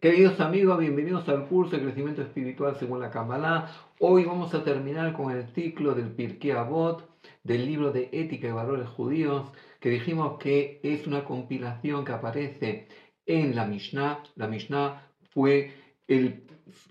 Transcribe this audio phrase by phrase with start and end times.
[0.00, 3.70] Queridos amigos, bienvenidos al curso de crecimiento espiritual según la Kabbalah.
[3.98, 7.06] Hoy vamos a terminar con el ciclo del Pirkei Avot,
[7.44, 12.88] del libro de ética y valores judíos, que dijimos que es una compilación que aparece
[13.26, 14.22] en la Mishnah.
[14.36, 15.74] La Mishnah fue
[16.08, 16.44] el,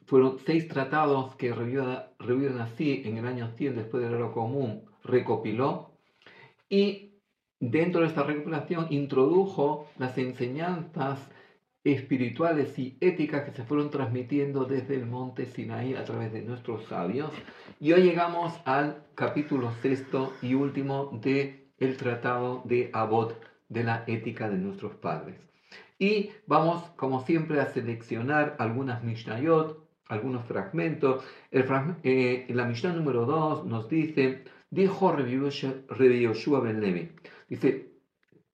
[0.05, 5.93] fueron seis tratados que revivieron así en el año 100 después del Oro Común, recopiló
[6.69, 7.15] y
[7.59, 11.27] dentro de esta recopilación introdujo las enseñanzas
[11.83, 16.85] espirituales y éticas que se fueron transmitiendo desde el monte Sinaí a través de nuestros
[16.85, 17.31] sabios.
[17.79, 23.39] Y hoy llegamos al capítulo sexto y último de el tratado de Abot
[23.69, 25.39] de la ética de nuestros padres.
[25.97, 31.23] Y vamos, como siempre, a seleccionar algunas Mishnayot, algunos fragmentos.
[31.51, 31.65] El
[32.03, 37.11] eh, la Mishnah número 2 nos dice, dijo Rebi Yoshua Ben Levi,
[37.47, 37.91] dice,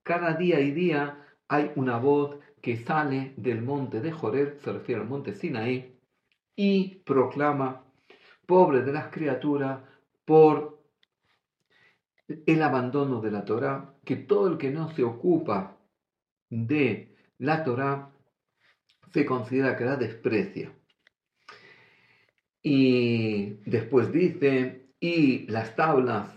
[0.02, 5.00] cada día y día hay una voz que sale del monte de Jorel, se refiere
[5.00, 6.00] al monte Sinaí,
[6.56, 7.84] y proclama,
[8.44, 9.84] pobre de las criaturas,
[10.24, 10.82] por
[12.26, 15.78] el abandono de la Torah, que todo el que no se ocupa
[16.50, 18.10] de la Torah
[19.12, 20.74] se considera que la desprecia.
[22.64, 26.34] Y después dice, y las tablas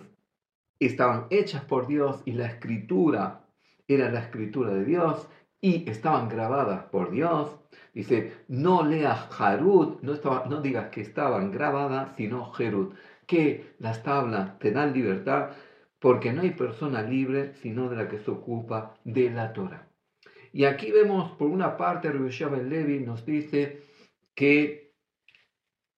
[0.77, 3.47] estaban hechas por Dios y la escritura
[3.88, 5.27] era la escritura de Dios
[5.61, 7.55] y estaban grabadas por Dios.
[7.93, 14.03] Dice, no leas Harut, no, estaba, no digas que estaban grabadas, sino Jerut, que las
[14.03, 15.51] tablas te dan libertad,
[15.99, 19.88] porque no hay persona libre sino de la que se ocupa de la Torah.
[20.51, 23.83] Y aquí vemos, por una parte, Ben Levi nos dice
[24.33, 24.94] que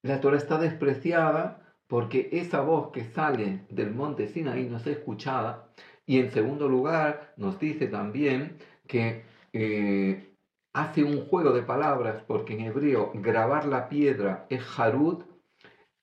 [0.02, 5.72] la Torah está despreciada porque esa voz que sale del monte Sinaí no es escuchada.
[6.06, 10.36] Y en segundo lugar, nos dice también que eh,
[10.74, 15.24] hace un juego de palabras porque en hebreo grabar la piedra es harut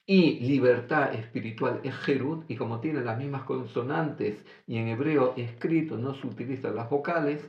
[0.07, 5.99] y libertad espiritual es jerut y como tiene las mismas consonantes y en hebreo escrito
[5.99, 7.47] no se utilizan las vocales,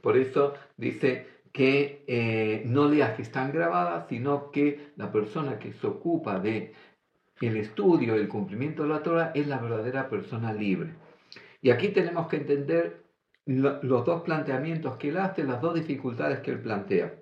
[0.00, 5.72] por eso dice que eh, no leas que están grabadas, sino que la persona que
[5.72, 6.72] se ocupa de
[7.40, 10.94] el estudio, el cumplimiento de la Torah es la verdadera persona libre.
[11.60, 13.07] Y aquí tenemos que entender
[13.48, 17.14] los dos planteamientos que él hace, las dos dificultades que él plantea.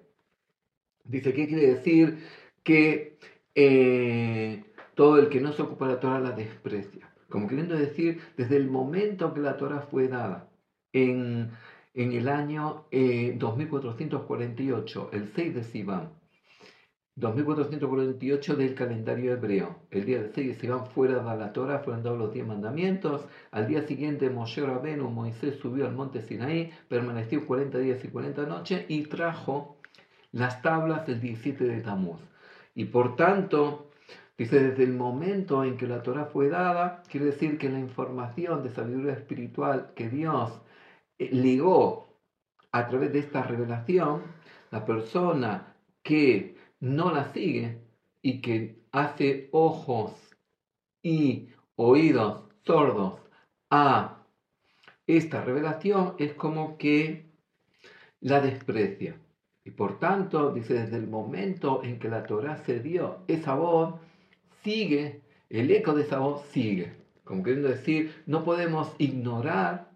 [1.05, 2.19] Dice, ¿qué quiere decir?
[2.65, 3.17] Que
[3.55, 4.65] eh,
[4.95, 7.09] todo el que no se ocupa de la Torah la desprecia.
[7.29, 10.51] Como queriendo decir, desde el momento que la Torah fue dada,
[10.93, 11.53] en,
[11.95, 16.11] el año 2448, eh, el 6 de Sivan,
[17.17, 19.77] 2448 del calendario hebreo.
[19.91, 23.25] El día de se iban fuera de la Torah, fueron dados los diez mandamientos.
[23.51, 28.45] Al día siguiente Moshe Rabenu, Moisés subió al monte Sinaí, permaneció 40 días y 40
[28.45, 29.79] noches y trajo
[30.33, 32.21] las tablas del 17 de Tamuz.
[32.75, 33.91] Y por tanto,
[34.37, 38.63] dice, desde el momento en que la Torah fue dada, quiere decir que la información
[38.63, 40.61] de sabiduría espiritual que Dios
[41.19, 42.21] eh, ligó
[42.73, 44.21] a través de esta revelación,
[44.71, 47.81] la persona que no la sigue
[48.23, 50.13] y que hace ojos
[51.03, 53.21] y oídos sordos
[53.71, 54.23] a
[55.07, 57.27] esta revelación es como que
[58.21, 59.17] la desprecia.
[59.65, 63.95] Y por tanto, dice, desde el momento en que la Torah se dio, esa voz
[64.63, 66.93] sigue, el eco de esa voz sigue.
[67.25, 69.91] Como queriendo decir, no podemos ignorar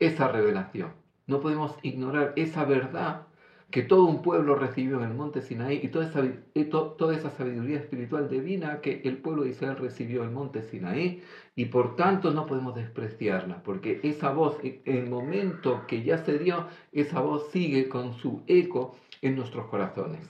[0.00, 0.92] esa revelación,
[1.26, 3.26] no podemos ignorar esa verdad
[3.72, 6.22] que todo un pueblo recibió en el monte Sinaí y toda esa,
[6.70, 11.22] toda esa sabiduría espiritual divina que el pueblo de Israel recibió en el monte Sinaí
[11.56, 16.38] y por tanto no podemos despreciarla porque esa voz, en el momento que ya se
[16.38, 20.20] dio, esa voz sigue con su eco en nuestros corazones.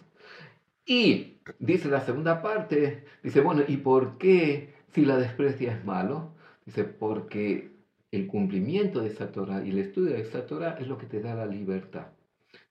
[0.86, 6.32] Y dice la segunda parte, dice, bueno, ¿y por qué si la desprecia es malo?
[6.64, 7.72] Dice, porque
[8.12, 11.20] el cumplimiento de esa Torah y el estudio de esa Torah es lo que te
[11.20, 12.06] da la libertad.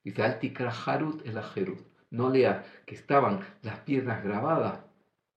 [0.04, 1.80] Dice, Altikra Harut el Ajerut.
[2.10, 4.80] No lea que estaban las piedras grabadas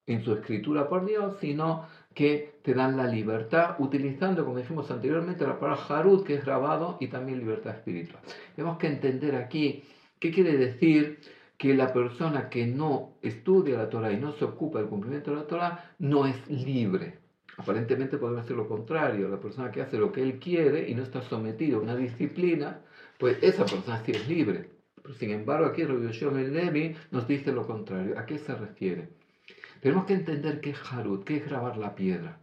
[0.07, 5.45] en su escritura por Dios, sino que te dan la libertad, utilizando, como dijimos anteriormente,
[5.45, 8.21] la palabra Harut, que es grabado, y también libertad espiritual.
[8.55, 9.83] Tenemos que entender aquí
[10.19, 11.19] qué quiere decir
[11.57, 15.37] que la persona que no estudia la Torah y no se ocupa del cumplimiento de
[15.37, 17.24] la Torah no es libre.
[17.57, 21.03] Aparentemente podría ser lo contrario, la persona que hace lo que él quiere y no
[21.03, 22.81] está sometido a una disciplina,
[23.17, 24.69] pues esa persona sí es libre.
[25.19, 26.07] sin embargo, aquí Rabbi
[26.39, 28.19] el Levi nos dice lo contrario.
[28.19, 29.09] ¿A qué se refiere?
[29.81, 32.39] Tenemos que entender qué es Harut, qué es grabar la piedra.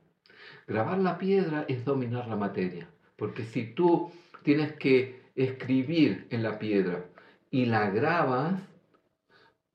[0.66, 4.10] Grabar la piedra es dominar la materia, porque si tú
[4.42, 7.04] tienes que escribir en la piedra
[7.50, 8.60] y la grabas,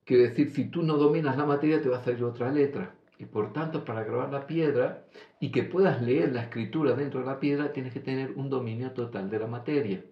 [0.08, 2.94] Quiere decir, si tú no dominas la materia, te va a salir otra letra.
[3.18, 5.04] Y por tanto, para grabar la piedra
[5.40, 8.92] y que puedas leer la escritura dentro de la piedra, tienes que tener un dominio
[8.92, 10.04] total de la materia.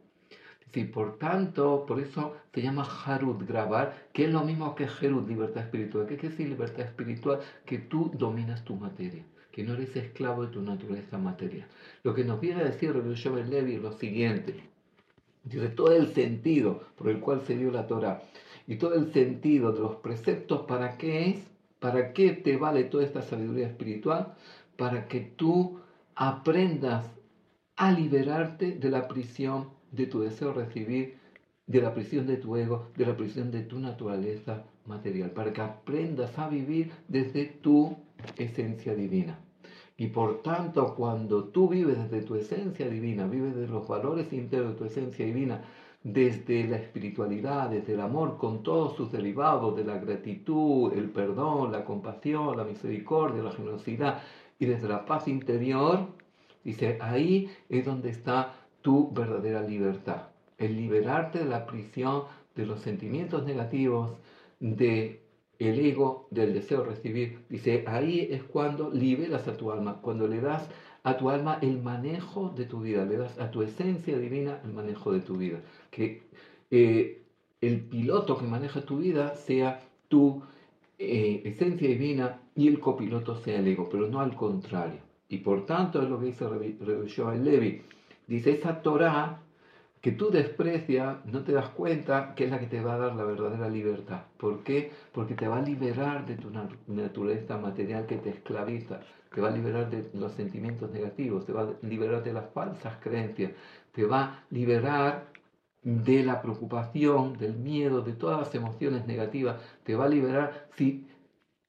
[0.73, 5.27] Sí, por tanto, por eso se llama Harut, grabar, que es lo mismo que Herut,
[5.27, 6.07] libertad espiritual.
[6.07, 7.41] ¿Qué quiere decir libertad espiritual?
[7.65, 11.67] Que tú dominas tu materia, que no eres esclavo de tu naturaleza material.
[12.03, 14.69] Lo que nos viene a decir Rabbi Levi es lo siguiente.
[15.45, 18.21] Dice, todo el sentido por el cual se dio la Torah
[18.67, 21.56] y todo el sentido de los preceptos, ¿para qué es?
[21.87, 24.35] ¿Para qué te vale toda esta sabiduría espiritual?
[24.77, 25.79] Para que tú
[26.17, 27.07] aprendas
[27.77, 31.15] a liberarte de la prisión de tu deseo de recibir,
[31.65, 35.61] de la prisión de tu ego, de la prisión de tu naturaleza material, para que
[35.61, 37.97] aprendas a vivir desde tu
[38.37, 39.46] esencia divina.
[39.99, 44.73] Y por tanto, cuando tú vives desde tu esencia divina, vives de los valores internos
[44.73, 45.63] de tu esencia divina,
[46.03, 51.73] desde la espiritualidad, desde el amor con todos sus derivados, de la gratitud, el perdón,
[51.73, 54.23] la compasión, la misericordia, la generosidad,
[54.59, 56.07] y desde la paz interior,
[56.63, 60.29] dice, ahí es donde está tu verdadera libertad.
[60.59, 64.13] El liberarte de la prisión de los sentimientos negativos,
[64.61, 65.26] de
[65.59, 67.39] el ego, del deseo de recibir.
[67.49, 70.69] Dice, ahí es cuando liberas a tu alma, cuando le das
[71.03, 74.73] a tu alma el manejo de tu vida, le das a tu esencia divina el
[74.73, 75.61] manejo de tu vida.
[75.91, 76.23] Que
[76.71, 77.23] eh,
[77.61, 80.43] el piloto que maneja tu vida sea tu
[80.99, 85.01] eh, esencia divina y el copiloto sea el ego, pero no al contrario.
[85.29, 87.83] Y por tanto es lo que dice Rabbi Levi.
[88.27, 89.43] Dice, esa Torah
[90.01, 93.17] que tú desprecias, no te das cuenta que es la que te va a dar
[93.17, 94.23] la verdadera libertad.
[94.37, 94.93] ¿Por qué?
[95.13, 96.51] Porque te va a liberar de tu
[96.87, 99.01] naturaleza material que te esclaviza,
[99.35, 102.99] te va a liberar de los sentimientos negativos, te va a liberar de las falsas
[103.03, 103.53] creencias,
[103.93, 105.27] te va a liberar
[105.83, 111.07] de la preocupación, del miedo, de todas las emociones negativas, te va a liberar si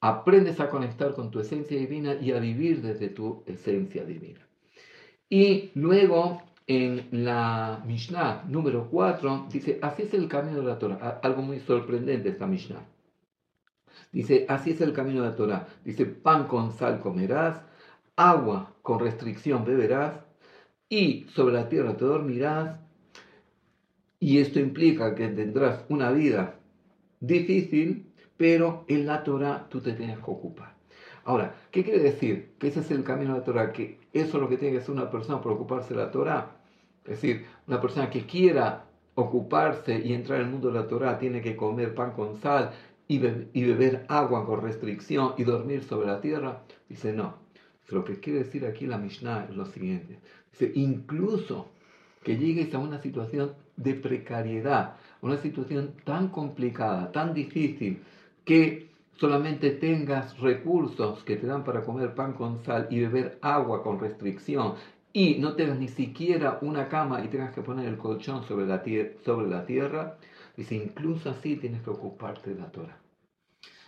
[0.01, 4.47] aprendes a conectar con tu esencia divina y a vivir desde tu esencia divina.
[5.29, 11.19] Y luego en la Mishnah número 4 dice, así es el camino de la Torah.
[11.23, 12.85] Algo muy sorprendente esta Mishnah.
[14.11, 15.67] Dice, así es el camino de la Torah.
[15.83, 17.61] Dice, pan con sal comerás,
[18.17, 20.19] agua con restricción beberás,
[20.89, 22.79] y sobre la tierra te dormirás.
[24.19, 26.59] Y esto implica que tendrás una vida
[27.19, 30.75] difícil, pero en la Torah tú te tienes que ocupar.
[31.23, 32.55] Ahora, ¿qué quiere decir?
[32.57, 34.81] Que ese es el camino de la Torah, que eso es lo que tiene que
[34.81, 36.56] hacer una persona por ocuparse de la Torah.
[37.07, 41.17] Es decir, una persona que quiera ocuparse y entrar en el mundo de la Torah
[41.17, 42.71] tiene que comer pan con sal
[43.07, 46.63] y, beber agua con restricción y dormir sobre la tierra.
[46.89, 47.35] Dice, no.
[47.87, 50.19] Lo que quiere decir aquí la Mishnah es lo siguiente.
[50.51, 51.69] Dice, incluso
[52.23, 58.03] que llegues a una situación de precariedad, una situación tan complicada, tan difícil,
[58.43, 63.81] que solamente tengas recursos que te dan para comer pan con sal y beber agua
[63.81, 64.75] con restricción
[65.17, 68.83] y no tengas ni siquiera una cama y tengas que poner el colchón sobre la,
[69.25, 70.19] sobre la tierra,
[70.55, 72.99] Dice, incluso así tienes que ocuparte de la Torah.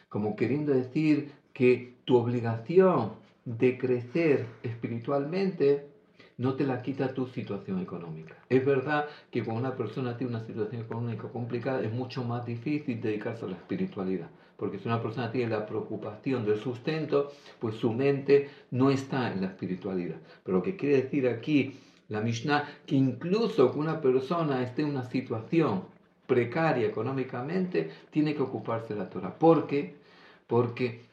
[0.08, 3.14] Como queriendo decir que tu obligación
[3.46, 5.88] de crecer espiritualmente
[6.38, 8.36] no te la quita tu situación económica.
[8.50, 13.02] Es verdad que cuando una persona tiene una situación económica complicada es mucho más difícil
[13.02, 14.30] dedicarse a la espiritualidad.
[14.60, 19.42] Porque si una persona tiene la preocupación del sustento, pues su mente no está en
[19.42, 20.18] la espiritualidad.
[20.44, 24.90] Pero lo que quiere decir aquí la Mishnah, que incluso que una persona esté en
[24.90, 25.84] una situación
[26.28, 29.40] precaria económicamente, tiene que ocuparse de la Torah.
[29.40, 29.96] ¿Por qué?
[30.46, 31.06] Porque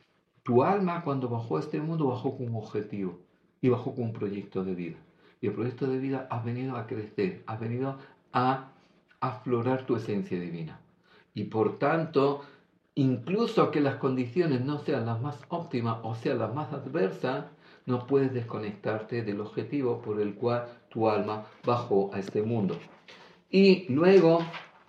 [0.42, 3.20] tu alma cuando bajó a este mundo bajó con un objetivo
[3.60, 4.96] y bajó con un proyecto de vida.
[5.40, 7.98] Y el proyecto de vida ha venido a crecer, ha venido
[8.32, 8.72] a
[9.20, 10.80] aflorar tu esencia divina.
[11.34, 12.42] Y por tanto,
[12.96, 17.44] incluso que las condiciones no sean las más óptimas o sean las más adversas,
[17.84, 22.76] no puedes desconectarte del objetivo por el cual tu alma bajó a este mundo.
[23.50, 24.40] Y luego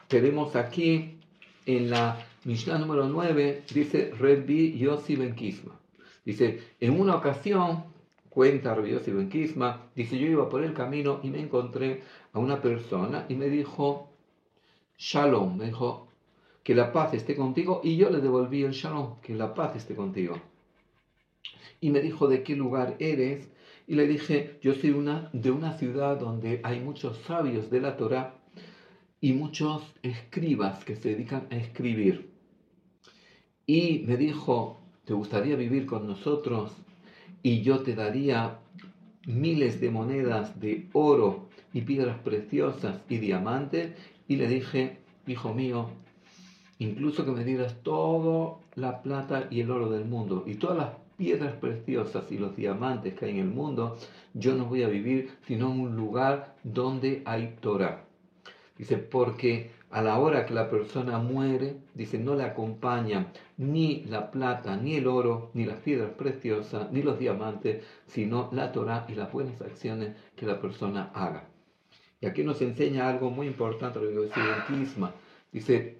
[0.07, 1.19] tenemos aquí
[1.65, 5.77] en la Mishnah número 9, dice Rebbi Yossi Ben Kisma.
[6.25, 7.83] Dice, en una ocasión,
[8.29, 12.39] cuenta Rebbi Yossi Ben Kisma, dice, yo iba por el camino y me encontré a
[12.39, 14.13] una persona y me dijo,
[14.97, 16.06] Shalom, me dijo,
[16.67, 19.95] que la paz esté contigo, y yo le devolví el Shalom, que la paz esté
[19.95, 20.35] contigo.
[21.79, 23.47] Y me dijo, ¿de qué lugar eres?
[23.87, 27.95] Y le dije, yo soy una, de una ciudad donde hay muchos sabios de la
[27.95, 28.33] Torah
[29.21, 32.31] y muchos escribas que se dedican a escribir.
[33.65, 36.75] Y me dijo, ¿te gustaría vivir con nosotros?
[37.43, 38.59] Y yo te daría
[39.25, 43.93] miles de monedas de oro y piedras preciosas y diamantes.
[44.27, 44.97] Y le dije,
[45.27, 45.91] hijo mío,
[46.79, 50.89] incluso que me dieras toda la plata y el oro del mundo y todas las
[51.17, 53.97] piedras preciosas y los diamantes que hay en el mundo,
[54.33, 58.03] yo no voy a vivir sino en un lugar donde hay Torah.
[58.77, 64.29] Dice, porque a la hora que la persona muere, dice, no le acompaña ni la
[64.29, 69.15] plata, ni el oro, ni las piedras preciosas, ni los diamantes, sino la Torah y
[69.15, 71.45] las buenas acciones que la persona haga.
[72.21, 75.09] Y aquí nos enseña algo muy importante, lo que dice el
[75.51, 75.97] Dice,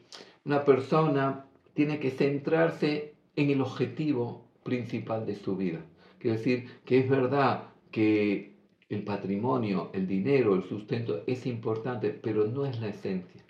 [0.48, 5.82] una persona tiene que centrarse en el objetivo principal de su vida.
[6.20, 8.56] Quiere decir que es verdad que
[8.89, 13.44] el patrimonio, el dinero, el sustento es importante, pero no es la esencia.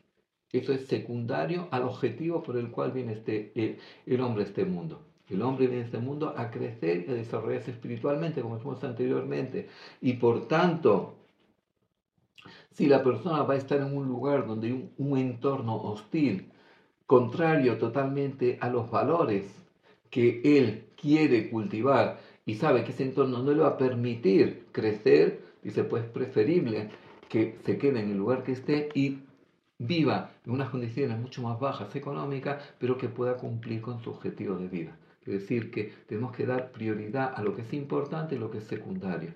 [0.52, 3.78] Eso es secundario al objetivo por el cual viene este, el,
[4.08, 5.06] el hombre a este mundo.
[5.30, 9.68] El hombre viene a este mundo a crecer y a desarrollarse espiritualmente, como dijimos anteriormente.
[10.02, 11.18] Y por tanto,
[12.72, 16.52] si la persona va a estar en un lugar donde hay un, entorno hostil,
[17.08, 19.46] contrario totalmente a los valores
[20.12, 25.42] que él quiere cultivar y sabe que ese entorno no le va a permitir crecer,
[25.64, 26.90] dice, pues preferible
[27.28, 29.20] que se quede en el lugar que esté y
[29.80, 34.56] viva en unas condiciones mucho más bajas económicas, pero que pueda cumplir con su objetivo
[34.56, 34.98] de vida.
[35.26, 38.60] Es decir, que tenemos que dar prioridad a lo que es importante y lo que
[38.60, 39.34] es secundario.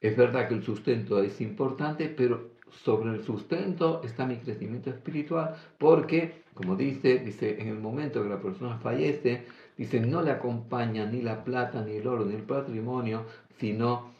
[0.00, 5.56] Es verdad que el sustento es importante, pero sobre el sustento está mi crecimiento espiritual,
[5.78, 9.44] porque, como dice, dice, en el momento que la persona fallece,
[9.76, 13.26] dice, no le acompaña ni la plata, ni el oro, ni el patrimonio,
[13.60, 14.10] sino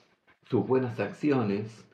[0.48, 1.84] sus buenas acciones.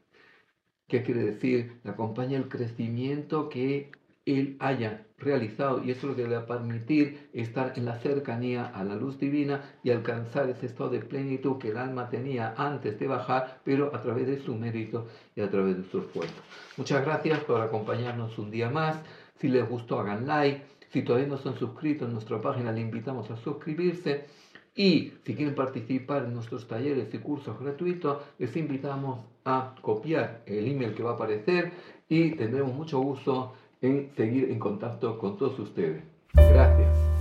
[0.87, 1.81] ¿Qué quiere decir?
[1.83, 3.91] Le acompaña el crecimiento que
[4.27, 7.99] él haya realizado y eso es lo que le va a permitir estar en la
[8.01, 12.53] cercanía a la luz divina y alcanzar ese estado de plenitud que el alma tenía
[12.59, 16.35] antes de bajar, pero a través de su mérito y a través de su esfuerzo.
[16.77, 18.99] Muchas gracias por acompañarnos un día más.
[19.45, 20.63] Si les gustó, hagan like.
[20.91, 24.25] Si todavía no son suscritos en nuestra página, le invitamos a suscribirse.
[24.75, 30.67] Y si quieren participar en nuestros talleres y cursos gratuitos, les invitamos a copiar el
[30.67, 31.73] email que va a aparecer
[32.09, 36.03] y tendremos mucho gusto en seguir en contacto con todos ustedes.
[36.33, 37.14] Gracias.